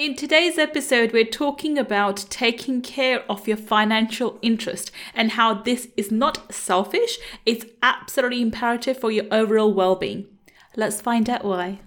In 0.00 0.16
today's 0.16 0.56
episode, 0.56 1.12
we're 1.12 1.26
talking 1.26 1.76
about 1.76 2.24
taking 2.30 2.80
care 2.80 3.22
of 3.30 3.46
your 3.46 3.58
financial 3.58 4.38
interest 4.40 4.90
and 5.14 5.32
how 5.32 5.52
this 5.52 5.88
is 5.94 6.10
not 6.10 6.54
selfish, 6.54 7.18
it's 7.44 7.66
absolutely 7.82 8.40
imperative 8.40 8.96
for 8.96 9.10
your 9.10 9.26
overall 9.30 9.74
well 9.74 9.96
being. 9.96 10.26
Let's 10.74 11.02
find 11.02 11.28
out 11.28 11.44
why. 11.44 11.80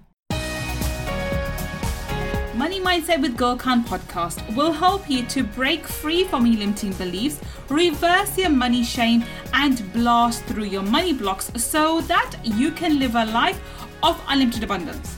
Money 2.54 2.80
Mindset 2.80 3.20
with 3.20 3.36
Gul 3.36 3.58
Khan 3.58 3.84
podcast 3.84 4.56
will 4.56 4.74
help 4.74 5.10
you 5.10 5.24
to 5.24 5.42
break 5.42 5.88
free 5.88 6.24
from 6.24 6.46
your 6.46 6.60
limiting 6.60 6.94
beliefs, 6.94 7.42
reverse 7.68 8.38
your 8.38 8.52
money 8.52 8.84
shame, 8.84 9.24
and 9.54 9.92
blast 9.92 10.44
through 10.44 10.66
your 10.66 10.84
money 10.84 11.14
blocks 11.14 11.52
so 11.56 12.00
that 12.02 12.36
you 12.44 12.70
can 12.70 13.00
live 13.00 13.16
a 13.16 13.26
life 13.26 13.60
of 14.04 14.22
unlimited 14.28 14.64
abundance. 14.64 15.18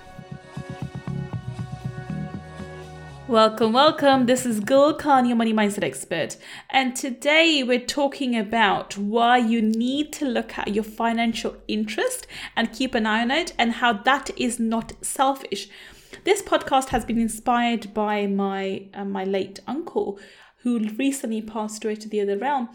Welcome, 3.31 3.71
welcome. 3.71 4.25
This 4.25 4.45
is 4.45 4.59
Gul 4.59 4.93
Khan, 4.95 5.25
your 5.25 5.37
money 5.37 5.53
mindset 5.53 5.85
expert. 5.85 6.35
And 6.69 6.93
today 6.97 7.63
we're 7.63 7.79
talking 7.79 8.37
about 8.37 8.97
why 8.97 9.37
you 9.37 9.61
need 9.61 10.11
to 10.15 10.25
look 10.25 10.57
at 10.57 10.75
your 10.75 10.83
financial 10.83 11.55
interest 11.65 12.27
and 12.57 12.73
keep 12.73 12.93
an 12.93 13.05
eye 13.05 13.21
on 13.21 13.31
it 13.31 13.53
and 13.57 13.71
how 13.71 13.93
that 13.93 14.31
is 14.37 14.59
not 14.59 14.91
selfish. 15.01 15.69
This 16.25 16.41
podcast 16.41 16.89
has 16.89 17.05
been 17.05 17.17
inspired 17.17 17.93
by 17.93 18.27
my 18.27 18.89
uh, 18.93 19.05
my 19.05 19.23
late 19.23 19.61
uncle 19.65 20.19
who 20.63 20.79
recently 20.97 21.41
passed 21.41 21.85
away 21.85 21.95
to 21.95 22.09
the 22.09 22.19
other 22.19 22.37
realm. 22.37 22.67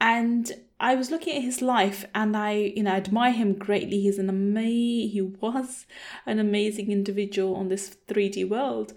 And 0.00 0.52
I 0.78 0.94
was 0.94 1.10
looking 1.10 1.36
at 1.36 1.42
his 1.42 1.60
life 1.60 2.04
and 2.14 2.36
I, 2.36 2.52
you 2.52 2.84
know, 2.84 2.92
admire 2.92 3.32
him 3.32 3.54
greatly. 3.54 4.02
He's 4.02 4.20
an 4.20 4.30
amazing, 4.30 5.10
he 5.10 5.22
was 5.22 5.86
an 6.24 6.38
amazing 6.38 6.92
individual 6.92 7.56
on 7.56 7.66
this 7.66 7.96
3D 8.06 8.48
world 8.48 8.92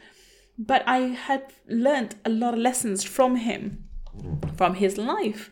but 0.58 0.84
I 0.88 1.00
had 1.00 1.54
learned 1.68 2.16
a 2.26 2.30
lot 2.30 2.54
of 2.54 2.60
lessons 2.60 3.04
from 3.04 3.38
him, 3.38 3.86
from 4.56 4.76
his 4.76 4.98
life. 4.98 5.52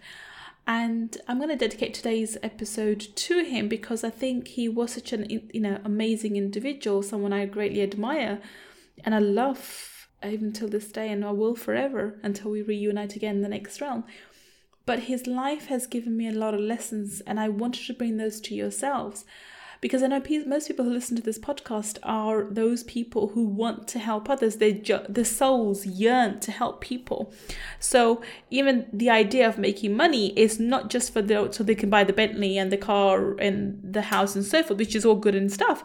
And 0.67 1.17
I'm 1.27 1.37
going 1.37 1.49
to 1.49 1.55
dedicate 1.55 1.95
today's 1.95 2.37
episode 2.43 2.99
to 2.99 3.43
him 3.43 3.67
because 3.67 4.03
I 4.03 4.11
think 4.11 4.49
he 4.49 4.69
was 4.69 4.93
such 4.93 5.13
an 5.13 5.27
you 5.29 5.61
know 5.61 5.79
amazing 5.83 6.35
individual, 6.35 7.01
someone 7.01 7.33
I 7.33 7.45
greatly 7.45 7.81
admire, 7.81 8.39
and 9.03 9.15
I 9.15 9.19
love 9.19 10.07
even 10.23 10.51
till 10.51 10.67
this 10.67 10.91
day, 10.91 11.09
and 11.09 11.25
I 11.25 11.31
will 11.31 11.55
forever 11.55 12.19
until 12.21 12.51
we 12.51 12.61
reunite 12.61 13.15
again 13.15 13.37
in 13.37 13.41
the 13.41 13.49
next 13.49 13.81
realm. 13.81 14.03
But 14.85 15.03
his 15.03 15.25
life 15.25 15.67
has 15.67 15.87
given 15.87 16.17
me 16.17 16.27
a 16.27 16.33
lot 16.33 16.53
of 16.53 16.59
lessons, 16.59 17.21
and 17.21 17.39
I 17.39 17.49
wanted 17.49 17.87
to 17.87 17.93
bring 17.93 18.17
those 18.17 18.39
to 18.41 18.55
yourselves 18.55 19.25
because 19.81 20.03
I 20.03 20.07
know 20.07 20.19
pe- 20.19 20.45
most 20.45 20.67
people 20.67 20.85
who 20.85 20.91
listen 20.91 21.15
to 21.15 21.21
this 21.21 21.39
podcast 21.39 21.97
are 22.03 22.43
those 22.43 22.83
people 22.83 23.29
who 23.29 23.45
want 23.45 23.87
to 23.89 23.99
help 23.99 24.29
others. 24.29 24.57
They 24.57 24.73
ju- 24.73 25.05
their 25.07 25.25
souls 25.25 25.85
yearn 25.85 26.39
to 26.41 26.51
help 26.51 26.81
people. 26.81 27.33
So 27.79 28.21
even 28.49 28.87
the 28.91 29.09
idea 29.09 29.47
of 29.47 29.57
making 29.57 29.95
money 29.95 30.37
is 30.37 30.59
not 30.59 30.89
just 30.89 31.13
for 31.13 31.21
the 31.21 31.49
so 31.51 31.63
they 31.63 31.75
can 31.75 31.89
buy 31.89 32.03
the 32.03 32.13
Bentley 32.13 32.57
and 32.57 32.71
the 32.71 32.77
car 32.77 33.37
and 33.37 33.79
the 33.83 34.03
house 34.03 34.35
and 34.35 34.45
so 34.45 34.63
forth, 34.63 34.79
which 34.79 34.95
is 34.95 35.05
all 35.05 35.15
good 35.15 35.35
and 35.35 35.51
stuff. 35.51 35.83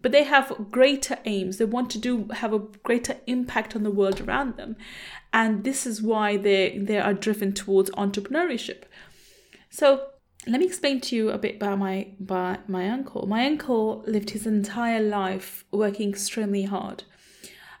But 0.00 0.12
they 0.12 0.24
have 0.24 0.70
greater 0.70 1.18
aims. 1.24 1.58
They 1.58 1.64
want 1.64 1.90
to 1.90 1.98
do 1.98 2.28
have 2.32 2.52
a 2.52 2.58
greater 2.58 3.16
impact 3.26 3.76
on 3.76 3.82
the 3.82 3.90
world 3.90 4.20
around 4.20 4.56
them, 4.56 4.76
and 5.32 5.64
this 5.64 5.86
is 5.86 6.02
why 6.02 6.36
they 6.36 6.78
they 6.78 6.98
are 6.98 7.14
driven 7.14 7.52
towards 7.52 7.90
entrepreneurship. 7.92 8.82
So 9.70 10.08
let 10.46 10.60
me 10.60 10.66
explain 10.66 11.00
to 11.00 11.16
you 11.16 11.30
a 11.30 11.38
bit 11.38 11.56
about 11.56 11.78
my 11.78 12.08
by 12.18 12.58
my 12.66 12.88
uncle. 12.88 13.26
My 13.26 13.46
uncle 13.46 14.02
lived 14.06 14.30
his 14.30 14.46
entire 14.46 15.00
life 15.00 15.64
working 15.70 16.10
extremely 16.10 16.64
hard. 16.64 17.04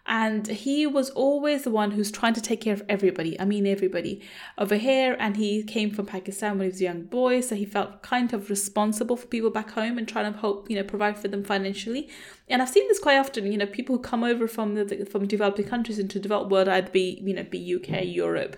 And 0.04 0.48
he 0.48 0.84
was 0.84 1.10
always 1.10 1.62
the 1.62 1.70
one 1.70 1.92
who's 1.92 2.10
trying 2.10 2.34
to 2.34 2.40
take 2.40 2.62
care 2.62 2.74
of 2.74 2.82
everybody. 2.88 3.38
I 3.38 3.44
mean, 3.44 3.68
everybody 3.68 4.20
over 4.58 4.74
here. 4.74 5.16
And 5.20 5.36
he 5.36 5.62
came 5.62 5.92
from 5.92 6.06
Pakistan 6.06 6.58
when 6.58 6.62
he 6.62 6.72
was 6.72 6.80
a 6.80 6.84
young 6.84 7.04
boy. 7.04 7.40
So 7.40 7.54
he 7.54 7.64
felt 7.64 8.02
kind 8.02 8.32
of 8.32 8.50
responsible 8.50 9.16
for 9.16 9.28
people 9.28 9.50
back 9.50 9.70
home 9.70 9.98
and 9.98 10.08
trying 10.08 10.32
to 10.32 10.38
help, 10.40 10.68
you 10.68 10.74
know, 10.74 10.82
provide 10.82 11.18
for 11.18 11.28
them 11.28 11.44
financially. 11.44 12.08
And 12.48 12.60
I've 12.60 12.68
seen 12.68 12.88
this 12.88 12.98
quite 12.98 13.16
often, 13.16 13.50
you 13.50 13.56
know, 13.56 13.66
people 13.66 13.96
who 13.96 14.02
come 14.02 14.24
over 14.24 14.48
from 14.48 14.74
the 14.74 15.06
from 15.08 15.28
developing 15.28 15.66
countries 15.66 16.00
into 16.00 16.18
developed 16.18 16.50
world, 16.50 16.68
either 16.68 16.90
be, 16.90 17.22
you 17.24 17.32
know, 17.32 17.44
be 17.44 17.76
UK, 17.76 18.04
Europe, 18.04 18.56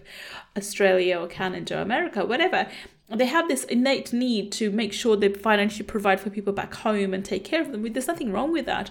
Australia, 0.56 1.20
or 1.20 1.26
Canada, 1.26 1.82
America, 1.82 2.24
whatever 2.24 2.68
they 3.08 3.26
have 3.26 3.48
this 3.48 3.64
innate 3.64 4.12
need 4.12 4.50
to 4.52 4.70
make 4.70 4.92
sure 4.92 5.16
they 5.16 5.28
financially 5.28 5.84
provide 5.86 6.20
for 6.20 6.30
people 6.30 6.52
back 6.52 6.74
home 6.74 7.12
and 7.12 7.24
take 7.24 7.44
care 7.44 7.60
of 7.60 7.70
them. 7.70 7.92
There's 7.92 8.08
nothing 8.08 8.32
wrong 8.32 8.52
with 8.52 8.66
that. 8.66 8.90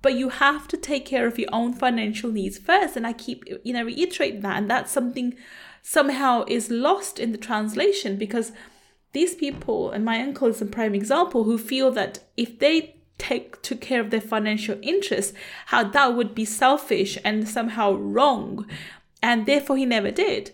But 0.00 0.14
you 0.14 0.30
have 0.30 0.66
to 0.68 0.76
take 0.76 1.06
care 1.06 1.28
of 1.28 1.38
your 1.38 1.48
own 1.52 1.72
financial 1.72 2.30
needs 2.30 2.58
first. 2.58 2.96
And 2.96 3.06
I 3.06 3.12
keep, 3.12 3.44
you 3.62 3.72
know, 3.72 3.84
reiterating 3.84 4.40
that. 4.40 4.56
And 4.56 4.68
that's 4.68 4.90
something 4.90 5.36
somehow 5.80 6.44
is 6.48 6.70
lost 6.70 7.20
in 7.20 7.30
the 7.30 7.38
translation 7.38 8.16
because 8.16 8.50
these 9.12 9.36
people, 9.36 9.90
and 9.92 10.04
my 10.04 10.20
uncle 10.20 10.48
is 10.48 10.60
a 10.60 10.66
prime 10.66 10.94
example, 10.94 11.44
who 11.44 11.56
feel 11.56 11.92
that 11.92 12.20
if 12.36 12.58
they 12.58 12.96
take 13.18 13.62
took 13.62 13.80
care 13.80 14.00
of 14.00 14.10
their 14.10 14.20
financial 14.20 14.76
interests, 14.82 15.32
how 15.66 15.84
that 15.84 16.16
would 16.16 16.34
be 16.34 16.44
selfish 16.44 17.16
and 17.24 17.48
somehow 17.48 17.92
wrong. 17.92 18.66
And 19.22 19.46
therefore 19.46 19.76
he 19.76 19.86
never 19.86 20.10
did. 20.10 20.50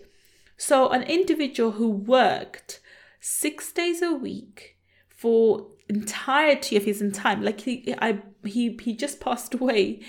So 0.57 0.89
an 0.89 1.01
individual 1.03 1.71
who 1.71 1.89
worked 1.89 2.81
six 3.19 3.71
days 3.71 4.01
a 4.01 4.13
week 4.13 4.77
for 5.07 5.67
entirety 5.87 6.77
of 6.77 6.83
his 6.85 7.03
time. 7.13 7.41
Like 7.41 7.61
he, 7.61 7.93
I, 8.01 8.19
he, 8.43 8.77
he 8.81 8.95
just 8.95 9.19
passed 9.19 9.53
away, 9.53 10.01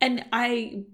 and 0.00 0.24
I, 0.32 0.84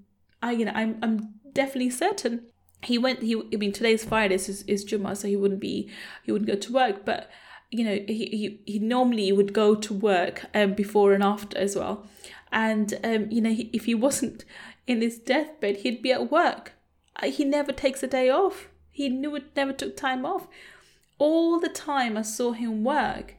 I, 0.43 0.53
you 0.53 0.65
know, 0.65 0.73
I'm, 0.75 0.99
I'm 1.03 1.35
definitely 1.53 1.91
certain 1.91 2.47
he 2.83 2.99
went. 2.99 3.23
He, 3.23 3.35
I 3.53 3.57
mean, 3.57 3.73
today's 3.73 4.05
Friday 4.05 4.35
is 4.35 4.63
is 4.63 4.85
Jummah, 4.85 5.17
so 5.17 5.29
he 5.29 5.37
wouldn't 5.37 5.61
be, 5.61 5.91
he 6.23 6.33
wouldn't 6.33 6.51
go 6.51 6.57
to 6.57 6.73
work, 6.73 7.05
but. 7.05 7.31
You 7.71 7.85
know, 7.85 7.99
he, 8.07 8.27
he, 8.27 8.61
he 8.67 8.79
normally 8.79 9.33
would 9.33 9.53
go 9.53 9.75
to 9.75 9.93
work 9.93 10.45
um, 10.55 10.75
before 10.75 11.13
and 11.13 11.25
after 11.25 11.59
as 11.59 11.75
well. 11.75 12.07
And, 12.53 12.95
um, 13.03 13.29
you 13.33 13.41
know, 13.41 13.53
he, 13.53 13.69
if 13.73 13.87
he 13.87 13.97
wasn't 13.97 14.45
in 14.87 15.01
his 15.01 15.19
deathbed, 15.19 15.79
he'd 15.79 16.01
be 16.01 16.13
at 16.13 16.31
work. 16.31 16.75
He 17.25 17.45
never 17.45 17.73
takes 17.73 18.05
a 18.05 18.07
day 18.07 18.31
off. 18.31 18.69
He 18.93 19.09
knew 19.09 19.35
it 19.35 19.57
never 19.57 19.73
took 19.73 19.97
time 19.97 20.25
off 20.25 20.47
all 21.19 21.59
the 21.61 21.69
time 21.69 22.17
I 22.17 22.23
saw 22.23 22.53
him 22.53 22.85
work. 22.85 23.35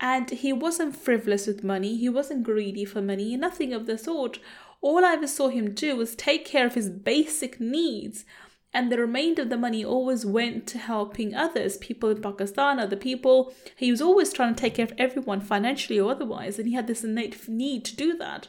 And 0.00 0.30
he 0.30 0.52
wasn't 0.52 0.96
frivolous 0.96 1.46
with 1.46 1.64
money, 1.64 1.96
he 1.96 2.08
wasn't 2.08 2.44
greedy 2.44 2.84
for 2.84 3.02
money, 3.02 3.36
nothing 3.36 3.72
of 3.72 3.86
the 3.86 3.98
sort. 3.98 4.38
All 4.80 5.04
I 5.04 5.14
ever 5.14 5.26
saw 5.26 5.48
him 5.48 5.74
do 5.74 5.96
was 5.96 6.14
take 6.14 6.44
care 6.44 6.66
of 6.66 6.74
his 6.74 6.88
basic 6.88 7.58
needs, 7.60 8.24
and 8.72 8.92
the 8.92 8.98
remainder 8.98 9.42
of 9.42 9.50
the 9.50 9.56
money 9.56 9.84
always 9.84 10.24
went 10.24 10.68
to 10.68 10.78
helping 10.78 11.34
others, 11.34 11.78
people 11.78 12.10
in 12.10 12.22
Pakistan, 12.22 12.78
other 12.78 12.96
people. 12.96 13.52
He 13.74 13.90
was 13.90 14.00
always 14.00 14.32
trying 14.32 14.54
to 14.54 14.60
take 14.60 14.74
care 14.74 14.84
of 14.84 14.92
everyone 14.98 15.40
financially 15.40 15.98
or 15.98 16.12
otherwise, 16.12 16.58
and 16.58 16.68
he 16.68 16.74
had 16.74 16.86
this 16.86 17.02
innate 17.02 17.48
need 17.48 17.84
to 17.86 17.96
do 17.96 18.16
that. 18.18 18.48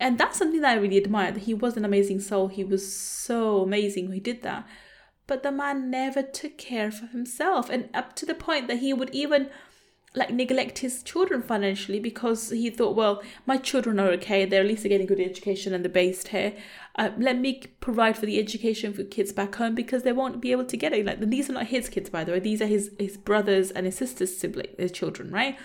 And 0.00 0.18
that's 0.18 0.38
something 0.38 0.60
that 0.62 0.76
I 0.76 0.80
really 0.80 0.98
admired. 0.98 1.36
He 1.36 1.54
was 1.54 1.76
an 1.76 1.84
amazing 1.84 2.20
soul. 2.20 2.48
He 2.48 2.64
was 2.64 2.92
so 2.92 3.62
amazing 3.62 4.10
he 4.10 4.18
did 4.18 4.42
that. 4.42 4.66
But 5.26 5.42
the 5.42 5.52
man 5.52 5.90
never 5.90 6.22
took 6.22 6.58
care 6.58 6.88
of 6.88 7.10
himself, 7.10 7.70
and 7.70 7.88
up 7.94 8.14
to 8.16 8.26
the 8.26 8.34
point 8.34 8.68
that 8.68 8.78
he 8.78 8.92
would 8.92 9.10
even 9.14 9.48
like 10.16 10.30
neglect 10.30 10.78
his 10.78 11.02
children 11.02 11.42
financially 11.42 11.98
because 11.98 12.50
he 12.50 12.70
thought, 12.70 12.94
well, 12.94 13.22
my 13.46 13.56
children 13.56 13.98
are 13.98 14.10
okay; 14.10 14.44
they're 14.44 14.60
at 14.60 14.66
least 14.66 14.84
getting 14.84 15.06
good 15.06 15.20
education 15.20 15.74
and 15.74 15.84
they're 15.84 15.90
based 15.90 16.28
here. 16.28 16.54
Uh, 16.96 17.10
let 17.18 17.38
me 17.38 17.62
provide 17.80 18.16
for 18.16 18.26
the 18.26 18.38
education 18.38 18.92
for 18.92 19.02
kids 19.02 19.32
back 19.32 19.54
home 19.56 19.74
because 19.74 20.02
they 20.02 20.12
won't 20.12 20.40
be 20.40 20.52
able 20.52 20.64
to 20.64 20.76
get 20.76 20.92
it. 20.92 21.06
Like 21.06 21.20
these 21.20 21.50
are 21.50 21.54
not 21.54 21.66
his 21.66 21.88
kids, 21.88 22.10
by 22.10 22.22
the 22.24 22.32
way; 22.32 22.38
these 22.38 22.62
are 22.62 22.66
his 22.66 22.90
his 22.98 23.16
brothers 23.16 23.70
and 23.70 23.86
his 23.86 23.96
sisters' 23.96 24.36
siblings, 24.36 24.76
his 24.78 24.92
children, 24.92 25.30
right? 25.30 25.56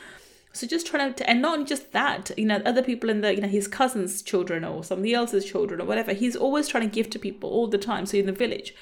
So 0.52 0.66
just 0.66 0.88
trying 0.88 1.14
to, 1.14 1.30
and 1.30 1.42
not 1.42 1.68
just 1.68 1.92
that, 1.92 2.32
you 2.36 2.46
know, 2.46 2.62
other 2.66 2.82
people 2.82 3.10
in 3.10 3.22
the, 3.22 3.36
you 3.36 3.42
know, 3.42 3.48
his 3.48 3.68
cousin's 3.68 4.22
children 4.22 4.64
or 4.64 4.84
somebody 4.84 5.14
else's 5.14 5.46
children 5.46 5.80
or 5.80 5.86
whatever. 5.86 6.14
He's 6.14 6.36
always 6.36 6.68
trying 6.68 6.90
to 6.90 6.94
give 6.94 7.10
to 7.12 7.20
people 7.20 7.52
all 7.52 7.68
the 7.68 7.78
time. 7.78 8.08
So 8.08 8.18
in 8.18 8.26
the 8.26 8.32
village, 8.32 8.74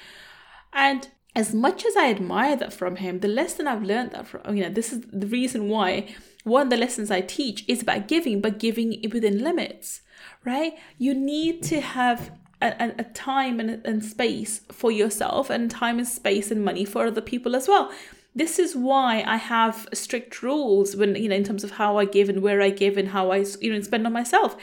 and 0.72 1.08
as 1.34 1.54
much 1.54 1.84
as 1.84 1.96
I 1.96 2.10
admire 2.10 2.56
that 2.56 2.72
from 2.72 2.96
him, 2.96 3.20
the 3.20 3.28
lesson 3.28 3.66
I've 3.66 3.82
learned 3.82 4.10
that 4.12 4.26
from, 4.26 4.56
you 4.56 4.64
know, 4.64 4.70
this 4.70 4.92
is 4.92 5.02
the 5.12 5.26
reason 5.26 5.68
why 5.68 6.08
one 6.44 6.62
of 6.62 6.70
the 6.70 6.76
lessons 6.76 7.10
I 7.10 7.20
teach 7.20 7.64
is 7.68 7.82
about 7.82 8.08
giving, 8.08 8.40
but 8.40 8.58
giving 8.58 9.00
within 9.12 9.44
limits, 9.44 10.00
right? 10.44 10.72
You 10.98 11.14
need 11.14 11.62
to 11.64 11.80
have 11.80 12.32
a, 12.60 12.92
a 12.98 13.04
time 13.04 13.60
and, 13.60 13.86
and 13.86 14.04
space 14.04 14.62
for 14.72 14.90
yourself, 14.90 15.48
and 15.50 15.70
time 15.70 15.98
and 15.98 16.08
space 16.08 16.50
and 16.50 16.64
money 16.64 16.84
for 16.84 17.06
other 17.06 17.20
people 17.20 17.54
as 17.54 17.68
well. 17.68 17.92
this 18.34 18.58
is 18.58 18.76
why 18.76 19.24
I 19.26 19.36
have 19.36 19.88
strict 19.92 20.42
rules 20.42 20.94
when 20.94 21.16
you 21.16 21.28
know 21.28 21.36
in 21.36 21.44
terms 21.44 21.64
of 21.64 21.72
how 21.72 21.98
I 21.98 22.04
give 22.04 22.28
and 22.28 22.40
where 22.40 22.62
I 22.62 22.70
give 22.70 22.96
and 22.96 23.08
how 23.08 23.32
I 23.32 23.44
you 23.60 23.72
know 23.72 23.80
spend 23.80 24.06
on 24.06 24.12
myself. 24.12 24.56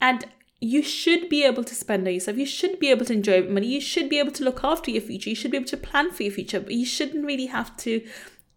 And 0.00 0.26
you 0.60 0.82
should 0.82 1.28
be 1.28 1.44
able 1.44 1.64
to 1.64 1.74
spend 1.74 2.06
on 2.06 2.14
yourself. 2.14 2.38
You 2.38 2.46
should 2.46 2.78
be 2.78 2.90
able 2.90 3.04
to 3.06 3.12
enjoy 3.12 3.42
money. 3.42 3.66
You 3.66 3.80
should 3.80 4.08
be 4.08 4.18
able 4.18 4.32
to 4.32 4.44
look 4.44 4.64
after 4.64 4.90
your 4.90 5.02
future. 5.02 5.30
You 5.30 5.36
should 5.36 5.50
be 5.50 5.58
able 5.58 5.68
to 5.68 5.76
plan 5.76 6.10
for 6.10 6.22
your 6.22 6.32
future. 6.32 6.60
But 6.60 6.72
you 6.72 6.86
shouldn't 6.86 7.26
really 7.26 7.46
have 7.46 7.76
to 7.78 8.06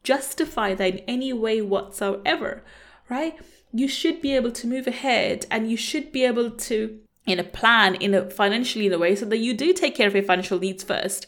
justify 0.03 0.73
that 0.75 0.93
in 0.93 0.99
any 0.99 1.33
way 1.33 1.61
whatsoever, 1.61 2.63
right? 3.09 3.37
You 3.73 3.87
should 3.87 4.21
be 4.21 4.33
able 4.33 4.51
to 4.51 4.67
move 4.67 4.87
ahead 4.87 5.45
and 5.51 5.69
you 5.69 5.75
should 5.75 6.11
be 6.11 6.23
able 6.23 6.51
to 6.51 6.99
in 7.25 7.39
a 7.39 7.43
plan 7.43 7.95
in 7.95 8.13
a 8.13 8.29
financially 8.29 8.87
in 8.87 8.93
a 8.93 8.97
way 8.97 9.15
so 9.15 9.25
that 9.25 9.37
you 9.37 9.53
do 9.53 9.71
take 9.71 9.93
care 9.93 10.07
of 10.07 10.15
your 10.15 10.23
financial 10.23 10.57
needs 10.57 10.83
first 10.83 11.27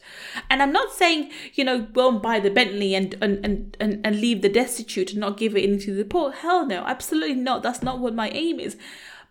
and 0.49 0.63
i'm 0.63 0.71
not 0.71 0.91
saying 0.91 1.29
you 1.53 1.63
know 1.63 1.79
go 1.81 2.09
and 2.09 2.21
buy 2.21 2.39
the 2.39 2.49
bentley 2.49 2.95
and 2.95 3.15
and 3.21 3.45
and, 3.45 3.77
and, 3.79 4.03
and 4.03 4.19
leave 4.19 4.41
the 4.41 4.49
destitute 4.49 5.11
and 5.11 5.19
not 5.19 5.37
give 5.37 5.55
it 5.55 5.63
into 5.63 5.93
the 5.93 6.05
poor 6.05 6.31
hell 6.31 6.65
no 6.65 6.83
absolutely 6.85 7.35
not 7.35 7.61
that's 7.61 7.83
not 7.83 7.99
what 7.99 8.15
my 8.15 8.29
aim 8.29 8.59
is 8.59 8.77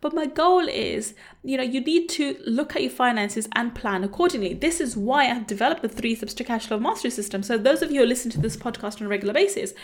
but 0.01 0.15
my 0.15 0.27
goal 0.27 0.67
is, 0.67 1.15
you 1.43 1.57
know, 1.57 1.63
you 1.63 1.81
need 1.81 2.09
to 2.11 2.37
look 2.47 2.75
at 2.75 2.83
your 2.83 2.91
finances 2.91 3.49
and 3.55 3.75
plan 3.75 4.03
accordingly. 4.03 4.55
This 4.55 4.81
is 4.81 4.97
why 4.97 5.31
I've 5.31 5.47
developed 5.47 5.83
the 5.83 5.89
three 5.89 6.15
steps 6.15 6.33
to 6.35 6.45
cash 6.45 6.67
flow 6.67 6.79
mastery 6.79 7.11
system. 7.11 7.43
So 7.43 7.59
those 7.59 7.83
of 7.83 7.91
you 7.91 8.01
who 8.01 8.07
listen 8.07 8.31
to 8.33 8.41
this 8.41 8.57
podcast 8.57 9.01
on 9.01 9.07
a 9.07 9.11
regular 9.11 9.35
basis 9.35 9.75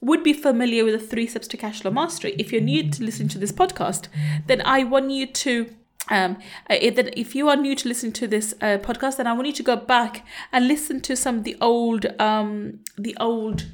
would 0.00 0.22
be 0.22 0.32
familiar 0.32 0.84
with 0.84 1.00
the 1.00 1.06
three 1.06 1.26
steps 1.26 1.48
to 1.48 1.56
cash 1.56 1.82
flow 1.82 1.90
mastery. 1.90 2.36
If 2.38 2.52
you're 2.52 2.60
new 2.60 2.88
to 2.90 3.02
listen 3.02 3.26
to 3.28 3.38
this 3.38 3.52
podcast, 3.52 4.08
then 4.46 4.62
I 4.64 4.84
want 4.84 5.10
you 5.10 5.26
to 5.26 5.74
um, 6.10 6.36
if, 6.68 6.98
if 7.16 7.34
you 7.34 7.48
are 7.48 7.56
new 7.56 7.74
to 7.74 7.88
listen 7.88 8.12
to 8.12 8.26
this 8.28 8.52
uh, 8.60 8.76
podcast, 8.76 9.16
then 9.16 9.26
I 9.26 9.32
want 9.32 9.46
you 9.46 9.54
to 9.54 9.62
go 9.62 9.74
back 9.74 10.26
and 10.52 10.68
listen 10.68 11.00
to 11.00 11.16
some 11.16 11.38
of 11.38 11.44
the 11.44 11.56
old, 11.62 12.04
um, 12.20 12.80
the 12.98 13.16
old 13.18 13.64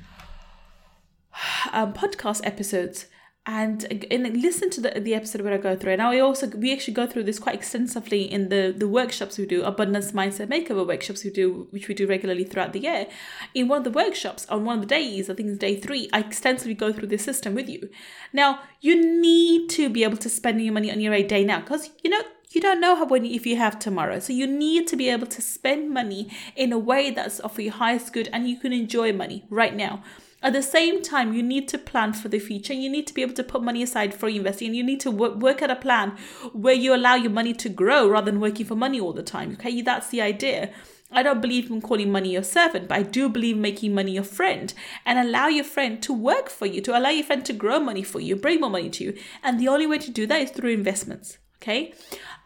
um, 1.73 1.93
podcast 1.93 2.41
episodes 2.45 3.07
and, 3.47 4.05
and 4.11 4.37
listen 4.43 4.69
to 4.71 4.81
the, 4.83 5.01
the 5.01 5.15
episode 5.15 5.41
where 5.41 5.55
I 5.55 5.57
go 5.57 5.75
through. 5.75 5.93
And 5.93 6.03
I 6.03 6.21
also 6.21 6.47
we 6.49 6.73
actually 6.73 6.95
go 6.95 7.07
through 7.07 7.25
this 7.25 7.39
quite 7.39 7.55
extensively 7.55 8.23
in 8.23 8.51
the 8.51 8.75
the 8.77 8.87
workshops 8.87 9.39
we 9.39 9.47
do, 9.47 9.63
abundance 9.63 10.13
mindset 10.13 10.49
makeover 10.49 10.87
workshops 10.87 11.25
we 11.25 11.31
do, 11.31 11.67
which 11.71 11.89
we 11.89 11.95
do 11.95 12.07
regularly 12.07 12.45
throughout 12.45 12.73
the 12.73 12.81
year. 12.81 13.07
In 13.55 13.69
one 13.69 13.79
of 13.79 13.85
the 13.85 13.91
workshops 13.91 14.47
on 14.49 14.65
one 14.65 14.77
of 14.77 14.83
the 14.83 14.95
days, 14.95 15.31
I 15.31 15.35
think 15.35 15.49
it's 15.49 15.59
day 15.59 15.77
three, 15.77 16.09
I 16.13 16.21
extensively 16.21 16.75
go 16.75 16.93
through 16.93 17.09
this 17.09 17.25
system 17.25 17.55
with 17.55 17.69
you. 17.69 17.89
Now 18.33 18.61
you 18.81 19.21
need 19.21 19.71
to 19.71 19.89
be 19.89 20.05
able 20.05 20.19
to 20.19 20.29
spend 20.29 20.63
your 20.63 20.75
money 20.75 20.93
on 20.93 21.01
your 21.01 21.15
A 21.15 21.23
day 21.23 21.43
now 21.45 21.61
because 21.61 21.91
you 22.05 22.11
know 22.11 22.23
you 22.51 22.61
don't 22.61 22.81
know 22.81 22.97
how 22.97 23.07
when 23.07 23.25
if 23.25 23.47
you 23.47 23.57
have 23.57 23.79
tomorrow 23.79 24.19
so 24.19 24.33
you 24.33 24.47
need 24.47 24.87
to 24.89 24.97
be 24.97 25.09
able 25.09 25.27
to 25.27 25.41
spend 25.41 25.91
money 25.91 26.29
in 26.57 26.73
a 26.73 26.79
way 26.79 27.11
that's 27.11 27.39
of 27.41 27.59
your 27.61 27.73
highest 27.73 28.13
good 28.13 28.29
and 28.33 28.49
you 28.49 28.59
can 28.59 28.73
enjoy 28.73 29.13
money 29.13 29.45
right 29.51 29.75
now 29.75 30.03
at 30.43 30.53
the 30.53 30.63
same 30.63 31.03
time, 31.03 31.35
you 31.35 31.43
need 31.43 31.69
to 31.69 31.79
plan 31.79 32.13
for 32.13 32.29
the 32.29 32.39
future. 32.39 32.73
You 32.73 32.89
need 32.89 33.07
to 33.09 33.15
be 33.15 33.23
able 33.23 33.35
to 33.35 33.45
put 33.45 33.63
money 33.63 33.83
aside 33.83 34.15
for 34.15 34.29
investing, 34.29 34.69
and 34.69 34.77
you 34.77 34.83
need 34.85 35.01
to 35.01 35.11
work, 35.11 35.37
work 35.37 35.63
at 35.63 35.71
a 35.71 35.77
plan 35.77 36.17
where 36.53 36.75
you 36.75 36.95
allow 36.95 37.15
your 37.15 37.31
money 37.31 37.53
to 37.55 37.69
grow 37.69 38.09
rather 38.09 38.31
than 38.31 38.41
working 38.41 38.67
for 38.67 38.75
money 38.75 39.01
all 39.01 39.13
the 39.13 39.23
time. 39.23 39.53
Okay, 39.53 39.83
that's 39.83 40.09
the 40.09 40.23
idea. 40.23 40.71
I 41.13 41.23
don't 41.23 41.41
believe 41.41 41.71
in 41.71 41.81
calling 41.81 42.13
money 42.13 42.33
your 42.33 42.45
servant, 42.45 42.89
but 42.89 42.99
I 42.99 43.03
do 43.03 43.29
believe 43.29 43.57
making 43.57 43.95
money 43.95 44.13
your 44.13 44.23
friend 44.23 44.73
and 45.05 45.19
allow 45.19 45.49
your 45.49 45.65
friend 45.65 46.01
to 46.05 46.13
work 46.13 46.49
for 46.49 46.67
you, 46.67 46.81
to 46.83 46.97
allow 46.97 47.11
your 47.11 47.25
friend 47.25 47.45
to 47.47 47.53
grow 47.53 47.81
money 47.81 48.05
for 48.05 48.21
you, 48.21 48.37
bring 48.37 48.61
more 48.61 48.71
money 48.71 48.91
to 48.91 49.05
you. 49.05 49.19
And 49.43 49.59
the 49.59 49.69
only 49.69 49.87
way 49.87 49.99
to 49.99 50.11
do 50.11 50.27
that 50.27 50.41
is 50.41 50.51
through 50.51 50.71
investments. 50.71 51.39
Okay. 51.61 51.93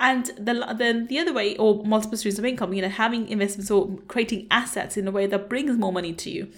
And 0.00 0.26
the 0.36 0.74
then 0.76 1.06
the 1.06 1.20
other 1.20 1.32
way, 1.32 1.56
or 1.56 1.84
multiple 1.84 2.18
streams 2.18 2.38
of 2.38 2.44
income, 2.44 2.72
you 2.72 2.82
know, 2.82 2.88
having 2.88 3.28
investments 3.28 3.70
or 3.70 3.96
creating 4.08 4.48
assets 4.50 4.96
in 4.96 5.06
a 5.06 5.12
way 5.12 5.26
that 5.26 5.48
brings 5.48 5.76
more 5.76 5.92
money 5.92 6.12
to 6.14 6.30
you. 6.30 6.48